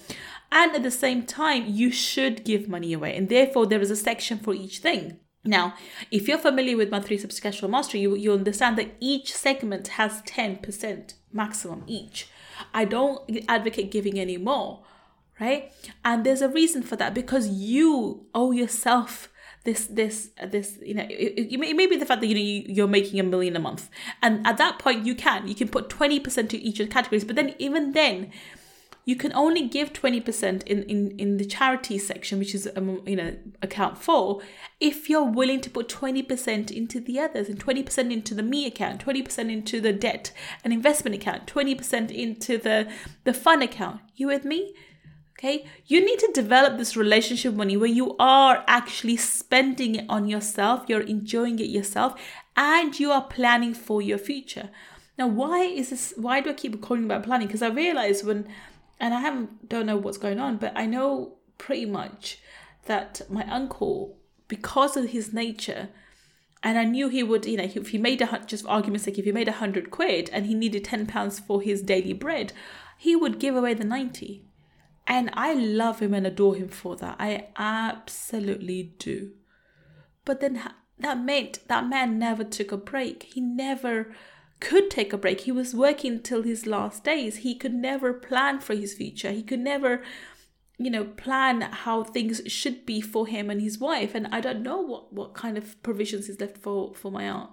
And 0.51 0.75
at 0.75 0.83
the 0.83 0.91
same 0.91 1.25
time, 1.25 1.65
you 1.67 1.91
should 1.91 2.45
give 2.45 2.69
money 2.69 2.93
away. 2.93 3.17
And 3.17 3.29
therefore, 3.29 3.67
there 3.67 3.81
is 3.81 3.91
a 3.91 3.97
section 3.97 4.39
for 4.39 4.55
each 4.55 4.79
thing. 4.79 5.19
Now, 5.45 5.75
if 6.11 6.29
you're 6.29 6.39
familiar 6.39 6.77
with 6.77 6.91
cash 6.91 7.61
flow 7.61 7.69
mastery, 7.69 8.01
you, 8.01 8.17
you 8.17 8.33
understand 8.33 8.77
that 8.79 8.95
each 9.01 9.33
segment 9.33 9.89
has 9.89 10.23
10% 10.23 11.15
maximum 11.33 11.85
each. 11.87 12.29
I 12.75 12.85
don't 12.85 13.21
advocate 13.49 13.91
giving 13.91 14.19
any 14.19 14.39
more, 14.39 14.83
right? 15.41 15.73
And 16.05 16.25
there's 16.25 16.43
a 16.43 16.49
reason 16.49 16.83
for 16.83 16.97
that 16.97 17.15
because 17.15 17.49
you 17.49 18.27
owe 18.35 18.51
yourself 18.51 19.29
this 19.65 19.87
this 19.89 20.31
this 20.47 20.79
you 20.81 20.95
know 20.95 21.05
it, 21.11 21.53
it, 21.53 21.59
may, 21.59 21.71
it 21.71 21.77
may 21.77 21.89
be 21.89 21.97
the 21.97 22.07
fact 22.07 22.21
that 22.21 22.29
you 22.29 22.37
know 22.37 22.41
you, 22.41 22.63
you're 22.69 22.87
making 22.87 23.19
a 23.19 23.23
million 23.25 23.57
a 23.57 23.59
month 23.59 23.91
and 24.23 24.47
at 24.47 24.59
that 24.59 24.79
point 24.79 25.05
you 25.05 25.13
can 25.13 25.49
you 25.49 25.57
can 25.57 25.67
put 25.69 25.89
20% 25.89 26.49
to 26.49 26.57
each 26.59 26.79
of 26.79 26.87
the 26.87 26.93
categories 26.93 27.25
but 27.25 27.35
then 27.35 27.53
even 27.59 27.91
then 27.91 28.31
you 29.06 29.14
can 29.14 29.32
only 29.35 29.69
give 29.69 29.93
20% 29.93 30.64
in, 30.64 30.82
in, 30.82 31.12
in 31.12 31.37
the 31.37 31.44
charity 31.44 31.97
section, 31.97 32.41
which 32.41 32.56
is, 32.56 32.69
um, 32.75 33.00
you 33.06 33.14
know, 33.14 33.37
account 33.62 33.97
four, 33.97 34.43
if 34.81 35.08
you're 35.08 35.23
willing 35.25 35.61
to 35.61 35.70
put 35.70 35.88
20% 35.88 36.73
into 36.73 36.99
the 37.00 37.20
others 37.20 37.49
and 37.49 37.64
20% 37.64 38.12
into 38.12 38.35
the 38.35 38.43
me 38.43 38.67
account, 38.67 39.06
20% 39.06 39.50
into 39.50 39.81
the 39.81 39.93
debt 39.93 40.32
and 40.64 40.73
investment 40.73 41.14
account, 41.14 41.47
20% 41.47 42.11
into 42.11 42.58
the, 42.58 42.91
the 43.23 43.32
fun 43.32 43.62
account. 43.62 44.00
You 44.17 44.26
with 44.26 44.44
me? 44.44 44.75
Okay, 45.38 45.67
you 45.87 46.05
need 46.05 46.19
to 46.19 46.32
develop 46.35 46.76
this 46.76 46.97
relationship 46.97 47.55
money 47.55 47.76
where 47.76 47.91
you 47.91 48.17
are 48.19 48.64
actually 48.67 49.19
spending 49.19 49.94
it 49.94 50.06
on 50.09 50.26
yourself, 50.26 50.87
you're 50.88 51.02
enjoying 51.02 51.59
it 51.59 51.69
yourself, 51.69 52.19
and 52.56 52.99
you 52.99 53.12
are 53.12 53.23
planning 53.23 53.75
for 53.75 54.00
your 54.00 54.17
future. 54.17 54.70
Now, 55.19 55.26
why 55.26 55.61
is 55.62 55.91
this? 55.91 56.14
Why 56.17 56.41
do 56.41 56.50
I 56.50 56.55
keep 56.55 56.81
calling 56.81 57.05
about 57.05 57.23
planning? 57.23 57.49
Because 57.49 57.61
I 57.62 57.69
realize 57.69 58.25
when 58.25 58.49
and 58.99 59.15
I 59.15 59.21
haven't 59.21 59.69
don't 59.69 59.87
know 59.87 59.97
what's 59.97 60.19
going 60.19 60.41
on, 60.41 60.57
but 60.57 60.73
I 60.77 60.87
know 60.87 61.37
pretty 61.59 61.87
much 61.87 62.39
that 62.87 63.23
my 63.29 63.45
uncle, 63.51 64.19
because 64.49 64.97
of 64.97 65.11
his 65.11 65.33
nature, 65.33 65.89
and 66.63 66.79
I 66.79 66.85
knew 66.85 67.09
he 67.09 67.23
would, 67.23 67.47
you 67.47 67.57
know, 67.57 67.65
if 67.65 67.89
he 67.91 67.99
made 67.99 68.23
a 68.23 68.43
just 68.47 68.65
for 68.65 68.71
argument's 68.71 69.05
sake, 69.05 69.19
if 69.19 69.25
he 69.25 69.33
made 69.33 69.49
a 69.49 69.53
hundred 69.53 69.91
quid 69.91 70.31
and 70.33 70.47
he 70.47 70.55
needed 70.55 70.85
ten 70.85 71.07
pounds 71.07 71.39
for 71.39 71.61
his 71.61 71.83
daily 71.83 72.13
bread, 72.13 72.53
he 72.99 73.15
would 73.15 73.39
give 73.39 73.55
away 73.55 73.75
the 73.75 73.85
ninety. 73.85 74.45
And 75.07 75.31
I 75.35 75.55
love 75.55 76.01
him 76.01 76.15
and 76.15 76.27
adore 76.27 76.57
him 76.57 76.69
for 76.69 76.97
that. 76.97 77.17
I 77.21 77.49
absolutely 77.57 78.95
do. 78.99 79.33
But 80.25 80.41
then 80.41 80.61
that 80.99 81.23
meant 81.23 81.61
that 81.69 81.87
man 81.87 82.19
never 82.19 82.43
took 82.43 82.73
a 82.73 82.77
break. 82.77 83.23
He 83.23 83.41
never 83.41 84.13
could 84.61 84.91
take 84.91 85.12
a 85.12 85.19
break. 85.19 85.43
He 85.43 85.53
was 85.53 85.75
working 85.75 86.23
till 86.23 86.43
his 86.43 86.67
last 86.67 87.05
days. 87.05 87.38
He 87.38 87.55
could 87.55 87.75
never 87.75 88.12
plan 88.12 88.61
for 88.61 88.75
his 88.75 88.94
future. 88.94 89.31
He 89.31 89.43
could 89.43 89.61
never, 89.61 90.03
you 90.79 90.91
know, 90.91 91.05
plan 91.05 91.61
how 91.61 92.05
things 92.05 92.41
should 92.47 92.87
be 92.87 93.00
for 93.00 93.26
him 93.26 93.50
and 93.50 93.61
his 93.61 93.79
wife. 93.79 94.14
And 94.14 94.29
I 94.32 94.41
don't 94.41 94.62
know 94.62 94.81
what, 94.81 95.12
what 95.12 95.35
kind 95.35 95.58
of 95.58 95.81
provisions 95.82 96.29
is 96.29 96.41
left 96.41 96.58
for, 96.58 96.94
for 96.94 97.11
my 97.11 97.29
aunt. 97.29 97.50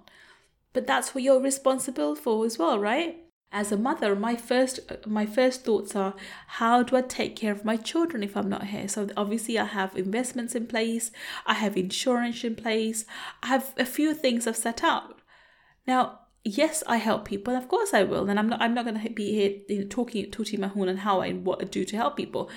But 0.72 0.86
that's 0.86 1.14
what 1.14 1.22
you're 1.22 1.40
responsible 1.40 2.16
for 2.16 2.44
as 2.44 2.58
well, 2.58 2.78
right? 2.78 3.20
As 3.52 3.70
a 3.70 3.76
mother, 3.76 4.16
my 4.16 4.34
first 4.34 4.80
my 5.06 5.26
first 5.26 5.64
thoughts 5.64 5.94
are 5.94 6.14
how 6.58 6.82
do 6.82 6.96
I 6.96 7.02
take 7.02 7.36
care 7.36 7.52
of 7.52 7.64
my 7.64 7.76
children 7.76 8.24
if 8.24 8.36
I'm 8.36 8.48
not 8.48 8.66
here? 8.66 8.88
So 8.88 9.08
obviously 9.16 9.56
I 9.60 9.66
have 9.66 9.96
investments 9.96 10.56
in 10.56 10.66
place, 10.66 11.12
I 11.46 11.54
have 11.54 11.76
insurance 11.76 12.42
in 12.42 12.56
place, 12.56 13.04
I 13.44 13.46
have 13.46 13.72
a 13.78 13.84
few 13.84 14.12
things 14.12 14.48
I've 14.48 14.56
set 14.56 14.82
up. 14.82 15.20
Now 15.86 16.23
yes, 16.44 16.82
I 16.86 16.98
help 16.98 17.24
people. 17.24 17.56
Of 17.56 17.68
course, 17.68 17.94
I 17.94 18.02
will. 18.02 18.28
And 18.28 18.38
I'm 18.38 18.48
not. 18.48 18.60
I'm 18.60 18.74
not 18.74 18.84
going 18.84 19.00
to 19.00 19.10
be 19.10 19.32
here 19.32 19.60
you 19.68 19.80
know, 19.80 19.86
talking 19.88 20.30
tooting 20.30 20.60
my 20.60 20.68
horn 20.68 20.88
and 20.88 21.00
how 21.00 21.20
I 21.20 21.32
what 21.32 21.62
I 21.62 21.64
do 21.64 21.84
to 21.84 21.96
help 21.96 22.16
people. 22.16 22.50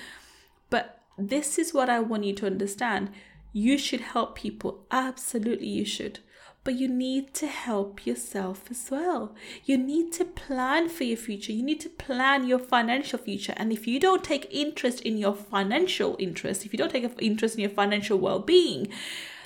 But 0.70 1.00
this 1.16 1.58
is 1.58 1.74
what 1.74 1.88
I 1.88 2.00
want 2.00 2.24
you 2.24 2.34
to 2.34 2.46
understand. 2.46 3.10
You 3.52 3.78
should 3.78 4.00
help 4.00 4.36
people. 4.36 4.86
Absolutely, 4.90 5.68
you 5.68 5.84
should. 5.84 6.20
But 6.64 6.74
you 6.74 6.88
need 6.88 7.32
to 7.34 7.46
help 7.46 8.04
yourself 8.04 8.70
as 8.70 8.88
well. 8.90 9.34
You 9.64 9.78
need 9.78 10.12
to 10.14 10.24
plan 10.24 10.90
for 10.90 11.04
your 11.04 11.16
future. 11.16 11.52
You 11.52 11.62
need 11.62 11.80
to 11.80 11.88
plan 11.88 12.46
your 12.46 12.58
financial 12.58 13.18
future. 13.18 13.54
And 13.56 13.72
if 13.72 13.86
you 13.86 13.98
don't 13.98 14.22
take 14.22 14.52
interest 14.52 15.00
in 15.00 15.16
your 15.16 15.34
financial 15.34 16.14
interest, 16.18 16.66
if 16.66 16.74
you 16.74 16.78
don't 16.78 16.90
take 16.90 17.10
interest 17.22 17.54
in 17.54 17.62
your 17.62 17.70
financial 17.70 18.18
well 18.18 18.40
being, 18.40 18.88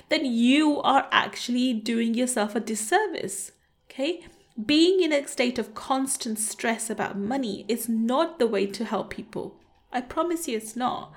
then 0.09 0.25
you 0.25 0.81
are 0.81 1.07
actually 1.11 1.73
doing 1.73 2.13
yourself 2.13 2.55
a 2.55 2.59
disservice. 2.59 3.53
Okay? 3.89 4.25
Being 4.53 5.01
in 5.01 5.11
a 5.11 5.27
state 5.27 5.57
of 5.57 5.73
constant 5.73 6.37
stress 6.37 6.91
about 6.91 7.17
money 7.17 7.65
is 7.67 7.89
not 7.89 8.37
the 8.37 8.45
way 8.45 8.67
to 8.67 8.85
help 8.85 9.09
people. 9.09 9.55
I 9.91 10.01
promise 10.01 10.47
you 10.47 10.57
it's 10.57 10.75
not. 10.75 11.11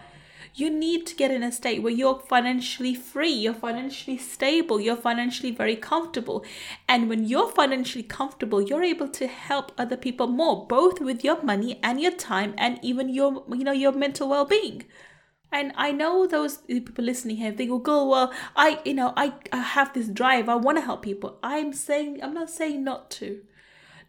You 0.55 0.71
need 0.71 1.07
to 1.07 1.14
get 1.14 1.31
in 1.31 1.43
a 1.43 1.52
state 1.52 1.83
where 1.83 1.93
you're 1.93 2.19
financially 2.19 2.95
free, 2.95 3.33
you're 3.33 3.52
financially 3.52 4.16
stable, 4.16 4.81
you're 4.81 4.97
financially 4.97 5.50
very 5.50 5.76
comfortable. 5.76 6.47
And 6.88 7.11
when 7.11 7.26
you're 7.26 7.50
financially 7.50 8.05
comfortable, 8.05 8.62
you're 8.62 8.83
able 8.83 9.09
to 9.09 9.26
help 9.26 9.71
other 9.76 9.99
people 9.99 10.28
more, 10.28 10.66
both 10.66 10.99
with 11.00 11.23
your 11.23 11.43
money 11.43 11.78
and 11.83 12.00
your 12.00 12.12
time 12.12 12.55
and 12.57 12.78
even 12.83 13.11
your 13.11 13.45
you 13.50 13.64
know 13.64 13.73
your 13.73 13.93
mental 13.93 14.31
well-being. 14.31 14.87
And 15.52 15.72
I 15.76 15.92
know 15.92 16.26
those 16.26 16.58
people 16.58 17.04
listening 17.04 17.36
here, 17.36 17.52
they 17.52 17.66
go, 17.66 17.78
go, 17.78 18.06
well, 18.08 18.32
I, 18.56 18.80
you 18.84 18.94
know, 18.94 19.12
I, 19.16 19.32
I 19.52 19.58
have 19.58 19.92
this 19.94 20.08
drive. 20.08 20.48
I 20.48 20.56
want 20.56 20.78
to 20.78 20.82
help 20.84 21.02
people. 21.02 21.38
I'm 21.42 21.72
saying, 21.72 22.22
I'm 22.22 22.34
not 22.34 22.50
saying 22.50 22.84
not 22.84 23.10
to. 23.12 23.40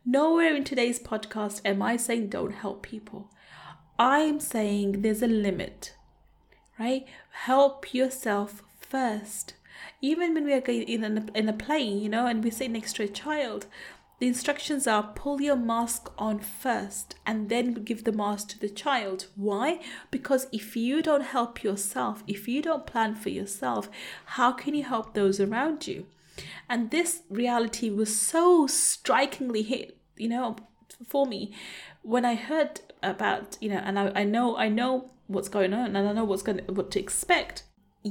Nowhere 0.06 0.56
in 0.56 0.63
today's 0.63 1.00
podcast 1.00 1.62
am 1.65 1.82
I 1.82 1.98
saying 1.98 2.29
don't 2.29 2.53
help 2.53 2.82
people. 2.84 3.29
I'm 4.00 4.39
saying 4.39 5.01
there's 5.01 5.22
a 5.22 5.27
limit. 5.27 5.96
right? 6.79 7.06
Help 7.32 7.94
yourself 7.94 8.63
first. 8.79 9.53
Even 10.01 10.34
when 10.34 10.46
we 10.46 10.53
are 10.53 10.60
in 10.60 11.03
a, 11.03 11.38
in 11.38 11.50
a 11.50 11.53
plane, 11.53 12.00
you 12.00 12.10
know, 12.10 12.27
and 12.27 12.44
we 12.44 12.51
sit 12.51 12.72
next 12.72 12.96
to 12.96 13.03
a 13.03 13.08
child, 13.08 13.65
the 14.20 14.28
instructions 14.28 14.88
are 14.88 15.04
pull 15.04 15.42
your 15.42 15.56
mask 15.56 16.12
on 16.18 16.40
first 16.40 17.16
and 17.26 17.50
then 17.50 17.74
give 17.74 18.04
the 18.04 18.12
mask 18.12 18.50
to 18.50 18.60
the 18.60 18.70
child. 18.70 19.28
Why? 19.36 19.80
Because 20.10 20.48
if 20.52 20.76
you 20.76 21.04
don't 21.04 21.22
help 21.22 21.64
yourself, 21.64 22.24
if 22.28 22.48
you 22.48 22.62
don't 22.62 22.88
plan 22.88 23.16
for 23.16 23.30
yourself, 23.30 23.90
how 24.26 24.52
can 24.52 24.74
you 24.74 24.84
help 24.84 25.14
those 25.14 25.40
around 25.40 25.88
you? 25.88 26.08
And 26.68 26.90
this 26.90 27.22
reality 27.30 27.90
was 27.90 28.20
so 28.20 28.68
strikingly 28.68 29.62
hit, 29.62 29.98
you 30.16 30.30
know, 30.30 30.56
for 31.06 31.26
me 31.26 31.54
when 32.02 32.26
I 32.26 32.36
heard 32.36 32.82
about, 33.04 33.58
you 33.62 33.70
know, 33.70 33.82
and 33.84 34.00
I, 34.00 34.12
I 34.16 34.24
know 34.24 34.58
I 34.58 34.70
know 34.70 35.12
what's 35.28 35.50
going 35.50 35.74
on 35.74 35.96
and 35.96 36.10
I 36.10 36.14
know 36.14 36.24
what's 36.24 36.42
going 36.42 36.60
what 36.68 36.90
to 36.92 37.00
expect 37.00 37.64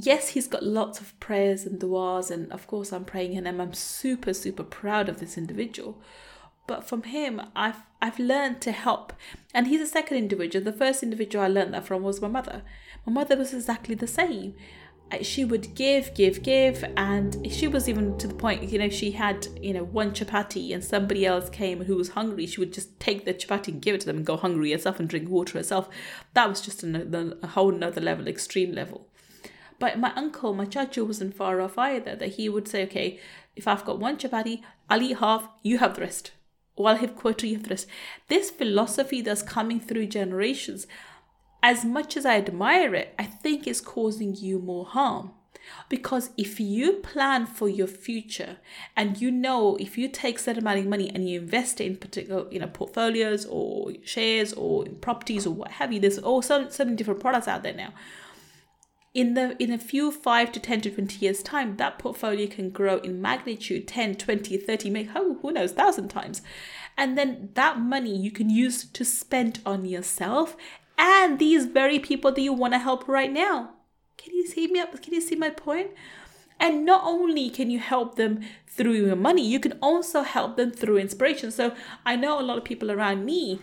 yes, 0.05 0.29
he's 0.29 0.47
got 0.47 0.63
lots 0.63 0.99
of 0.99 1.19
prayers 1.19 1.65
and 1.65 1.79
du'as, 1.79 2.31
and 2.31 2.51
of 2.51 2.67
course, 2.67 2.91
I'm 2.91 3.05
praying 3.05 3.33
him, 3.33 3.47
and 3.47 3.61
I'm 3.61 3.73
super, 3.73 4.33
super 4.33 4.63
proud 4.63 5.09
of 5.09 5.19
this 5.19 5.37
individual. 5.37 6.01
But 6.67 6.87
from 6.87 7.03
him, 7.03 7.41
I've 7.55 7.81
I've 8.01 8.19
learned 8.19 8.61
to 8.61 8.71
help, 8.71 9.13
and 9.53 9.67
he's 9.67 9.81
a 9.81 9.87
second 9.87 10.17
individual. 10.17 10.63
The 10.63 10.73
first 10.73 11.01
individual 11.01 11.43
I 11.43 11.47
learned 11.47 11.73
that 11.73 11.85
from 11.85 12.03
was 12.03 12.21
my 12.21 12.27
mother. 12.27 12.61
My 13.05 13.13
mother 13.13 13.37
was 13.37 13.53
exactly 13.53 13.95
the 13.95 14.07
same. 14.07 14.55
She 15.21 15.45
would 15.45 15.73
give, 15.73 16.13
give, 16.13 16.43
give, 16.43 16.83
and 16.97 17.49
she 17.49 17.69
was 17.69 17.87
even 17.87 18.17
to 18.17 18.27
the 18.27 18.33
point, 18.33 18.69
you 18.69 18.77
know, 18.77 18.89
she 18.89 19.11
had, 19.11 19.47
you 19.61 19.73
know, 19.73 19.85
one 19.85 20.11
chapati, 20.11 20.73
and 20.73 20.83
somebody 20.83 21.25
else 21.25 21.49
came 21.49 21.85
who 21.85 21.95
was 21.95 22.09
hungry. 22.09 22.45
She 22.45 22.59
would 22.59 22.73
just 22.73 22.99
take 22.99 23.23
the 23.23 23.33
chapati 23.33 23.69
and 23.69 23.81
give 23.81 23.95
it 23.95 24.01
to 24.01 24.05
them 24.05 24.17
and 24.17 24.25
go 24.25 24.35
hungry 24.35 24.73
herself 24.73 24.99
and 24.99 25.07
drink 25.07 25.29
water 25.29 25.57
herself. 25.57 25.87
That 26.33 26.49
was 26.49 26.59
just 26.59 26.83
another, 26.83 27.37
a 27.41 27.47
whole 27.47 27.73
another 27.73 28.01
level, 28.01 28.27
extreme 28.27 28.73
level. 28.73 29.07
But 29.79 29.99
my 29.99 30.11
uncle, 30.15 30.53
my 30.53 30.65
chachu, 30.65 31.05
wasn't 31.05 31.35
far 31.35 31.61
off 31.61 31.77
either, 31.77 32.15
that 32.15 32.33
he 32.33 32.49
would 32.49 32.67
say, 32.67 32.83
okay, 32.83 33.19
if 33.55 33.67
I've 33.67 33.85
got 33.85 33.99
one 33.99 34.17
chapati, 34.17 34.61
I'll 34.89 35.01
eat 35.01 35.17
half, 35.17 35.49
you 35.63 35.77
have 35.79 35.95
the 35.95 36.01
rest. 36.01 36.31
Or 36.75 36.89
I'll 36.89 36.97
have 36.97 37.15
quarter, 37.15 37.45
you 37.47 37.55
have 37.55 37.63
the 37.63 37.71
rest. 37.71 37.87
This 38.27 38.49
philosophy 38.49 39.21
that's 39.21 39.41
coming 39.41 39.79
through 39.79 40.07
generations, 40.07 40.87
as 41.61 41.83
much 41.83 42.17
as 42.17 42.25
I 42.25 42.37
admire 42.37 42.95
it, 42.95 43.13
I 43.19 43.23
think 43.23 43.67
it's 43.67 43.81
causing 43.81 44.35
you 44.35 44.59
more 44.59 44.85
harm. 44.85 45.31
Because 45.89 46.29
if 46.37 46.59
you 46.61 46.93
plan 46.93 47.45
for 47.45 47.67
your 47.67 47.87
future 47.87 48.57
and 48.95 49.19
you 49.19 49.29
know 49.31 49.75
if 49.77 49.97
you 49.97 50.07
take 50.07 50.39
certain 50.39 50.63
amount 50.63 50.79
of 50.79 50.85
money 50.85 51.11
and 51.13 51.29
you 51.29 51.41
invest 51.41 51.81
it 51.81 51.87
in 51.87 51.97
particular, 51.97 52.45
you 52.49 52.59
know, 52.59 52.67
portfolios 52.67 53.45
or 53.45 53.91
shares 54.05 54.53
or 54.53 54.85
properties 54.85 55.45
or 55.45 55.53
what 55.53 55.71
have 55.71 55.91
you, 55.91 55.99
there's 55.99 56.19
all 56.19 56.41
so, 56.41 56.69
so 56.69 56.85
many 56.85 56.95
different 56.95 57.19
products 57.19 57.49
out 57.49 57.63
there 57.63 57.73
now 57.73 57.91
in 59.17 59.33
the 59.33 59.61
in 59.61 59.71
a 59.71 59.79
few 59.79 60.11
5 60.11 60.51
to 60.51 60.59
10 60.59 60.81
to 60.81 60.91
20 60.91 61.25
years 61.25 61.41
time 61.41 61.75
that 61.77 61.97
portfolio 61.97 62.45
can 62.45 62.69
grow 62.69 62.97
in 62.97 63.19
magnitude 63.19 63.87
10 63.87 64.13
20 64.13 64.57
30 64.57 64.89
make 64.91 65.09
oh, 65.15 65.39
who 65.41 65.51
knows 65.51 65.73
1000 65.73 66.07
times. 66.07 66.43
And 66.95 67.17
then 67.17 67.49
that 67.55 67.79
money 67.79 68.15
you 68.15 68.29
can 68.29 68.51
use 68.51 68.85
to 68.85 69.03
spend 69.03 69.59
on 69.65 69.85
yourself 69.85 70.55
and 70.99 71.39
these 71.39 71.65
very 71.65 71.97
people 71.97 72.31
that 72.31 72.41
you 72.41 72.53
want 72.53 72.73
to 72.73 72.79
help 72.79 73.07
right 73.07 73.31
now. 73.31 73.71
Can 74.17 74.35
you 74.35 74.45
see 74.45 74.67
me 74.67 74.79
up? 74.79 75.01
Can 75.01 75.15
you 75.15 75.21
see 75.21 75.35
my 75.35 75.49
point? 75.49 75.91
And 76.59 76.85
not 76.85 77.01
only 77.03 77.49
can 77.49 77.71
you 77.71 77.79
help 77.79 78.17
them 78.17 78.41
through 78.67 78.93
your 78.93 79.15
money 79.15 79.47
you 79.47 79.59
can 79.59 79.79
also 79.81 80.21
help 80.21 80.57
them 80.57 80.69
through 80.69 80.97
inspiration. 80.97 81.49
So 81.49 81.73
i 82.05 82.15
know 82.15 82.39
a 82.39 82.45
lot 82.49 82.59
of 82.59 82.63
people 82.63 82.91
around 82.91 83.25
me 83.25 83.59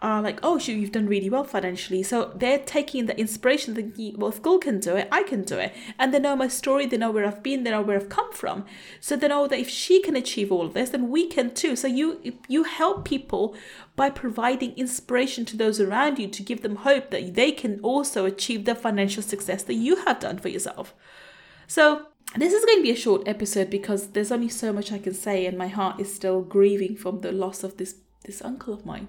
are 0.00 0.22
like, 0.22 0.38
oh, 0.42 0.58
shoot, 0.58 0.74
you've 0.74 0.92
done 0.92 1.06
really 1.06 1.28
well 1.28 1.44
financially. 1.44 2.02
So 2.02 2.32
they're 2.34 2.58
taking 2.58 3.06
the 3.06 3.18
inspiration, 3.18 3.74
thinking, 3.74 4.16
well, 4.18 4.30
if 4.30 4.42
can 4.60 4.80
do 4.80 4.96
it, 4.96 5.08
I 5.10 5.22
can 5.22 5.42
do 5.42 5.58
it. 5.58 5.74
And 5.98 6.12
they 6.12 6.18
know 6.18 6.36
my 6.36 6.48
story, 6.48 6.86
they 6.86 6.96
know 6.96 7.10
where 7.10 7.26
I've 7.26 7.42
been, 7.42 7.64
they 7.64 7.70
know 7.70 7.82
where 7.82 7.96
I've 7.96 8.08
come 8.08 8.32
from. 8.32 8.64
So 9.00 9.16
they 9.16 9.28
know 9.28 9.46
that 9.46 9.58
if 9.58 9.68
she 9.68 10.00
can 10.00 10.16
achieve 10.16 10.52
all 10.52 10.66
of 10.66 10.74
this, 10.74 10.90
then 10.90 11.10
we 11.10 11.26
can 11.26 11.54
too. 11.54 11.76
So 11.76 11.88
you 11.88 12.20
you 12.48 12.64
help 12.64 13.04
people 13.04 13.56
by 13.96 14.10
providing 14.10 14.72
inspiration 14.76 15.44
to 15.46 15.56
those 15.56 15.80
around 15.80 16.18
you 16.18 16.28
to 16.28 16.42
give 16.42 16.62
them 16.62 16.76
hope 16.76 17.10
that 17.10 17.34
they 17.34 17.52
can 17.52 17.80
also 17.80 18.24
achieve 18.24 18.64
the 18.64 18.74
financial 18.74 19.22
success 19.22 19.62
that 19.64 19.74
you 19.74 19.96
have 20.04 20.20
done 20.20 20.38
for 20.38 20.48
yourself. 20.48 20.94
So 21.66 22.06
this 22.36 22.52
is 22.52 22.64
going 22.64 22.78
to 22.78 22.82
be 22.82 22.90
a 22.90 22.96
short 22.96 23.26
episode 23.26 23.70
because 23.70 24.08
there's 24.08 24.30
only 24.30 24.48
so 24.48 24.72
much 24.72 24.92
I 24.92 24.98
can 24.98 25.14
say, 25.14 25.46
and 25.46 25.56
my 25.56 25.68
heart 25.68 25.98
is 25.98 26.14
still 26.14 26.42
grieving 26.42 26.94
from 26.96 27.20
the 27.20 27.32
loss 27.32 27.64
of 27.64 27.76
this 27.76 27.96
this 28.24 28.42
uncle 28.42 28.74
of 28.74 28.84
mine. 28.84 29.08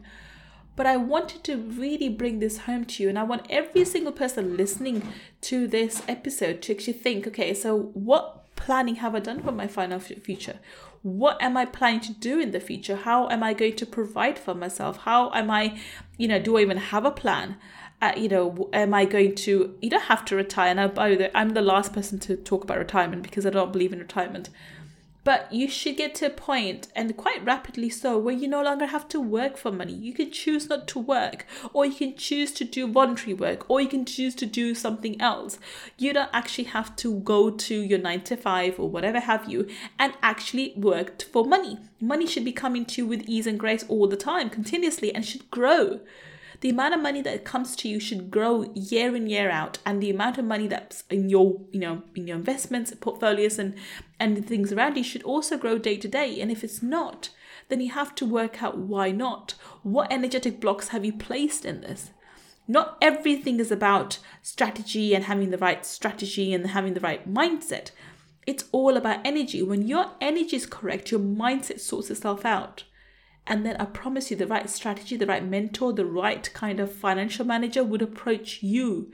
But 0.80 0.88
I 0.88 0.96
wanted 0.96 1.44
to 1.44 1.58
really 1.58 2.08
bring 2.08 2.40
this 2.40 2.60
home 2.60 2.86
to 2.86 3.04
you. 3.04 3.10
And 3.10 3.20
I 3.20 3.24
want 3.24 3.48
every 3.50 3.84
single 3.84 4.14
person 4.14 4.56
listening 4.56 5.06
to 5.42 5.68
this 5.68 6.02
episode 6.08 6.62
to 6.62 6.74
actually 6.74 6.94
think 6.94 7.28
okay, 7.28 7.54
so 7.54 7.92
what 7.94 8.56
planning 8.56 8.96
have 8.96 9.14
I 9.14 9.20
done 9.20 9.44
for 9.44 9.52
my 9.52 9.68
financial 9.68 10.16
future? 10.16 10.58
What 11.02 11.38
am 11.42 11.58
I 11.58 11.66
planning 11.66 12.00
to 12.00 12.14
do 12.14 12.40
in 12.40 12.52
the 12.52 12.62
future? 12.62 12.96
How 12.96 13.28
am 13.28 13.44
I 13.44 13.54
going 13.54 13.76
to 13.76 13.86
provide 13.86 14.40
for 14.40 14.56
myself? 14.56 15.00
How 15.00 15.34
am 15.34 15.52
I, 15.52 15.78
you 16.18 16.30
know, 16.30 16.40
do 16.40 16.58
I 16.58 16.62
even 16.62 16.78
have 16.78 17.04
a 17.04 17.12
plan? 17.12 17.58
Uh, 18.02 18.14
you 18.16 18.30
know, 18.30 18.70
am 18.72 18.94
I 18.94 19.04
going 19.04 19.36
to, 19.36 19.76
you 19.82 19.90
don't 19.90 20.04
have 20.04 20.24
to 20.26 20.36
retire. 20.38 20.70
And 20.70 20.80
I, 20.80 20.88
by 20.88 21.14
the 21.16 21.38
I'm 21.38 21.50
the 21.50 21.62
last 21.62 21.92
person 21.92 22.20
to 22.20 22.38
talk 22.38 22.64
about 22.64 22.78
retirement 22.78 23.24
because 23.24 23.46
I 23.46 23.50
don't 23.50 23.74
believe 23.74 23.92
in 23.92 24.00
retirement. 24.00 24.50
But 25.30 25.54
you 25.54 25.68
should 25.68 25.96
get 25.96 26.16
to 26.16 26.26
a 26.26 26.32
point, 26.32 26.88
and 26.96 27.16
quite 27.16 27.46
rapidly 27.46 27.88
so, 27.92 28.18
where 28.18 28.34
you 28.34 28.48
no 28.48 28.64
longer 28.64 28.88
have 28.88 29.08
to 29.10 29.20
work 29.20 29.58
for 29.58 29.72
money. 29.72 29.94
You 29.94 30.12
can 30.12 30.32
choose 30.32 30.68
not 30.68 30.88
to 30.88 30.98
work, 30.98 31.46
or 31.72 31.86
you 31.86 31.94
can 31.94 32.16
choose 32.16 32.52
to 32.54 32.64
do 32.64 32.88
voluntary 32.88 33.36
work, 33.36 33.70
or 33.70 33.80
you 33.80 33.88
can 33.88 34.06
choose 34.06 34.34
to 34.34 34.48
do 34.48 34.74
something 34.74 35.22
else. 35.22 35.60
You 36.00 36.14
don't 36.14 36.32
actually 36.34 36.64
have 36.64 36.96
to 36.96 37.20
go 37.20 37.52
to 37.52 37.76
your 37.76 38.00
nine 38.00 38.22
to 38.22 38.38
five 38.38 38.80
or 38.80 38.90
whatever 38.90 39.20
have 39.20 39.48
you 39.48 39.68
and 40.00 40.14
actually 40.24 40.74
work 40.76 41.22
for 41.22 41.46
money. 41.46 41.78
Money 42.02 42.26
should 42.26 42.44
be 42.44 42.52
coming 42.52 42.84
to 42.86 43.04
you 43.04 43.08
with 43.08 43.22
ease 43.30 43.46
and 43.46 43.60
grace 43.60 43.86
all 43.88 44.08
the 44.08 44.18
time, 44.18 44.50
continuously, 44.50 45.14
and 45.14 45.24
should 45.24 45.52
grow 45.52 46.00
the 46.62 46.70
amount 46.70 46.94
of 46.94 47.02
money 47.02 47.22
that 47.22 47.46
comes 47.46 47.76
to 47.78 47.88
you 47.88 48.00
should 48.00 48.30
grow 48.30 48.64
year 48.74 49.16
in 49.16 49.28
year 49.28 49.50
out 49.50 49.78
and 49.86 50.02
the 50.02 50.10
amount 50.10 50.38
of 50.38 50.46
money 50.46 50.68
that's 50.68 51.04
in 51.10 51.30
your 51.30 51.62
you 51.72 51.80
know 51.80 52.04
in 52.16 52.28
your 52.28 52.38
investments 52.38 52.94
portfolios 53.00 53.58
and 53.58 53.76
and 54.20 54.46
things 54.46 54.72
around 54.72 54.98
you 54.98 55.04
should 55.04 55.24
also 55.24 55.58
grow 55.58 55.78
day 55.78 55.98
to 55.98 56.08
day. 56.08 56.40
And 56.42 56.52
if 56.52 56.64
it's 56.64 56.84
not 56.84 57.30
then 57.70 57.80
you 57.82 57.92
have 57.92 58.16
to 58.16 58.26
work 58.26 58.62
out 58.62 58.78
why 58.78 59.12
not. 59.12 59.54
What 59.84 60.12
energetic 60.12 60.60
blocks 60.60 60.90
have 60.90 61.06
you 61.06 61.14
placed 61.14 61.66
in 61.66 61.82
this? 61.82 62.12
Not 62.68 62.98
everything 63.02 63.60
is 63.60 63.72
about 63.72 64.20
strategy 64.42 65.16
and 65.16 65.26
having 65.26 65.52
the 65.52 65.58
right 65.58 65.86
strategy 65.86 66.54
and 66.54 66.68
having 66.68 66.94
the 66.94 67.00
right 67.00 67.32
mindset. 67.32 67.92
It's 68.46 68.66
all 68.72 68.98
about 68.98 69.26
energy. 69.26 69.62
When 69.62 69.88
your 69.88 70.12
energy 70.20 70.56
is 70.56 70.66
correct 70.66 71.12
your 71.12 71.20
mindset 71.20 71.80
sorts 71.80 72.10
itself 72.10 72.46
out 72.46 72.84
and 73.48 73.66
then 73.66 73.78
I 73.78 73.86
promise 73.86 74.30
you, 74.30 74.38
the 74.38 74.48
right 74.48 74.70
strategy, 74.70 75.18
the 75.18 75.26
right 75.26 75.44
mentor, 75.44 75.92
the 75.94 76.06
right 76.06 76.52
kind 76.54 76.80
of 76.80 76.94
financial 76.94 77.46
manager 77.46 77.84
would 77.84 78.02
approach 78.02 78.62
you 78.62 79.12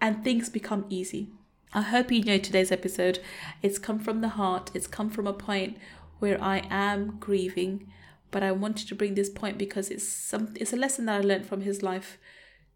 and 0.00 0.22
things 0.22 0.48
become 0.48 0.84
easy. 0.88 1.28
I 1.72 1.82
hope 1.82 2.10
you 2.10 2.22
know 2.22 2.38
today's 2.38 2.72
episode. 2.72 3.20
It's 3.62 3.78
come 3.78 3.98
from 3.98 4.20
the 4.20 4.30
heart, 4.30 4.70
it's 4.74 4.86
come 4.86 5.10
from 5.10 5.26
a 5.26 5.32
point 5.32 5.76
where 6.18 6.42
I 6.42 6.66
am 6.70 7.16
grieving, 7.20 7.90
but 8.30 8.42
I 8.42 8.52
wanted 8.52 8.88
to 8.88 8.94
bring 8.94 9.14
this 9.14 9.30
point 9.30 9.58
because 9.58 9.90
it's 9.90 10.06
some 10.06 10.54
it's 10.56 10.72
a 10.72 10.76
lesson 10.76 11.06
that 11.06 11.20
I 11.20 11.24
learned 11.24 11.46
from 11.46 11.62
his 11.62 11.82
life. 11.82 12.18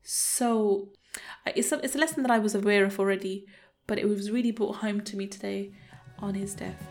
So 0.03 0.89
it's 1.47 1.73
a, 1.73 1.79
it's 1.85 1.95
a 1.95 1.99
lesson 1.99 2.23
that 2.23 2.33
I 2.33 2.39
was 2.39 2.55
aware 2.55 2.85
of 2.85 2.99
already, 2.99 3.47
but 3.87 3.99
it 3.99 4.09
was 4.09 4.31
really 4.31 4.51
brought 4.51 4.77
home 4.77 5.01
to 5.03 5.17
me 5.17 5.27
today 5.27 5.73
on 6.19 6.35
his 6.35 6.55
death. 6.55 6.87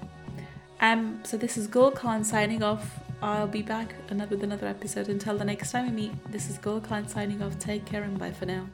Um, 0.80 1.20
so 1.24 1.38
this 1.38 1.58
is 1.58 1.68
Gul 1.68 1.91
Khan 1.91 2.24
signing 2.24 2.63
off 2.63 3.00
I'll 3.22 3.48
be 3.48 3.62
back 3.62 3.94
with 4.10 4.44
another 4.44 4.68
episode. 4.68 5.08
Until 5.08 5.38
the 5.38 5.46
next 5.46 5.72
time 5.72 5.86
we 5.86 5.92
meet, 5.92 6.32
this 6.32 6.50
is 6.50 6.58
Gul 6.58 6.82
Khan 6.82 7.08
signing 7.08 7.44
off. 7.44 7.58
Take 7.60 7.86
care 7.86 8.04
and 8.04 8.18
bye 8.18 8.32
for 8.32 8.46
now. 8.46 8.68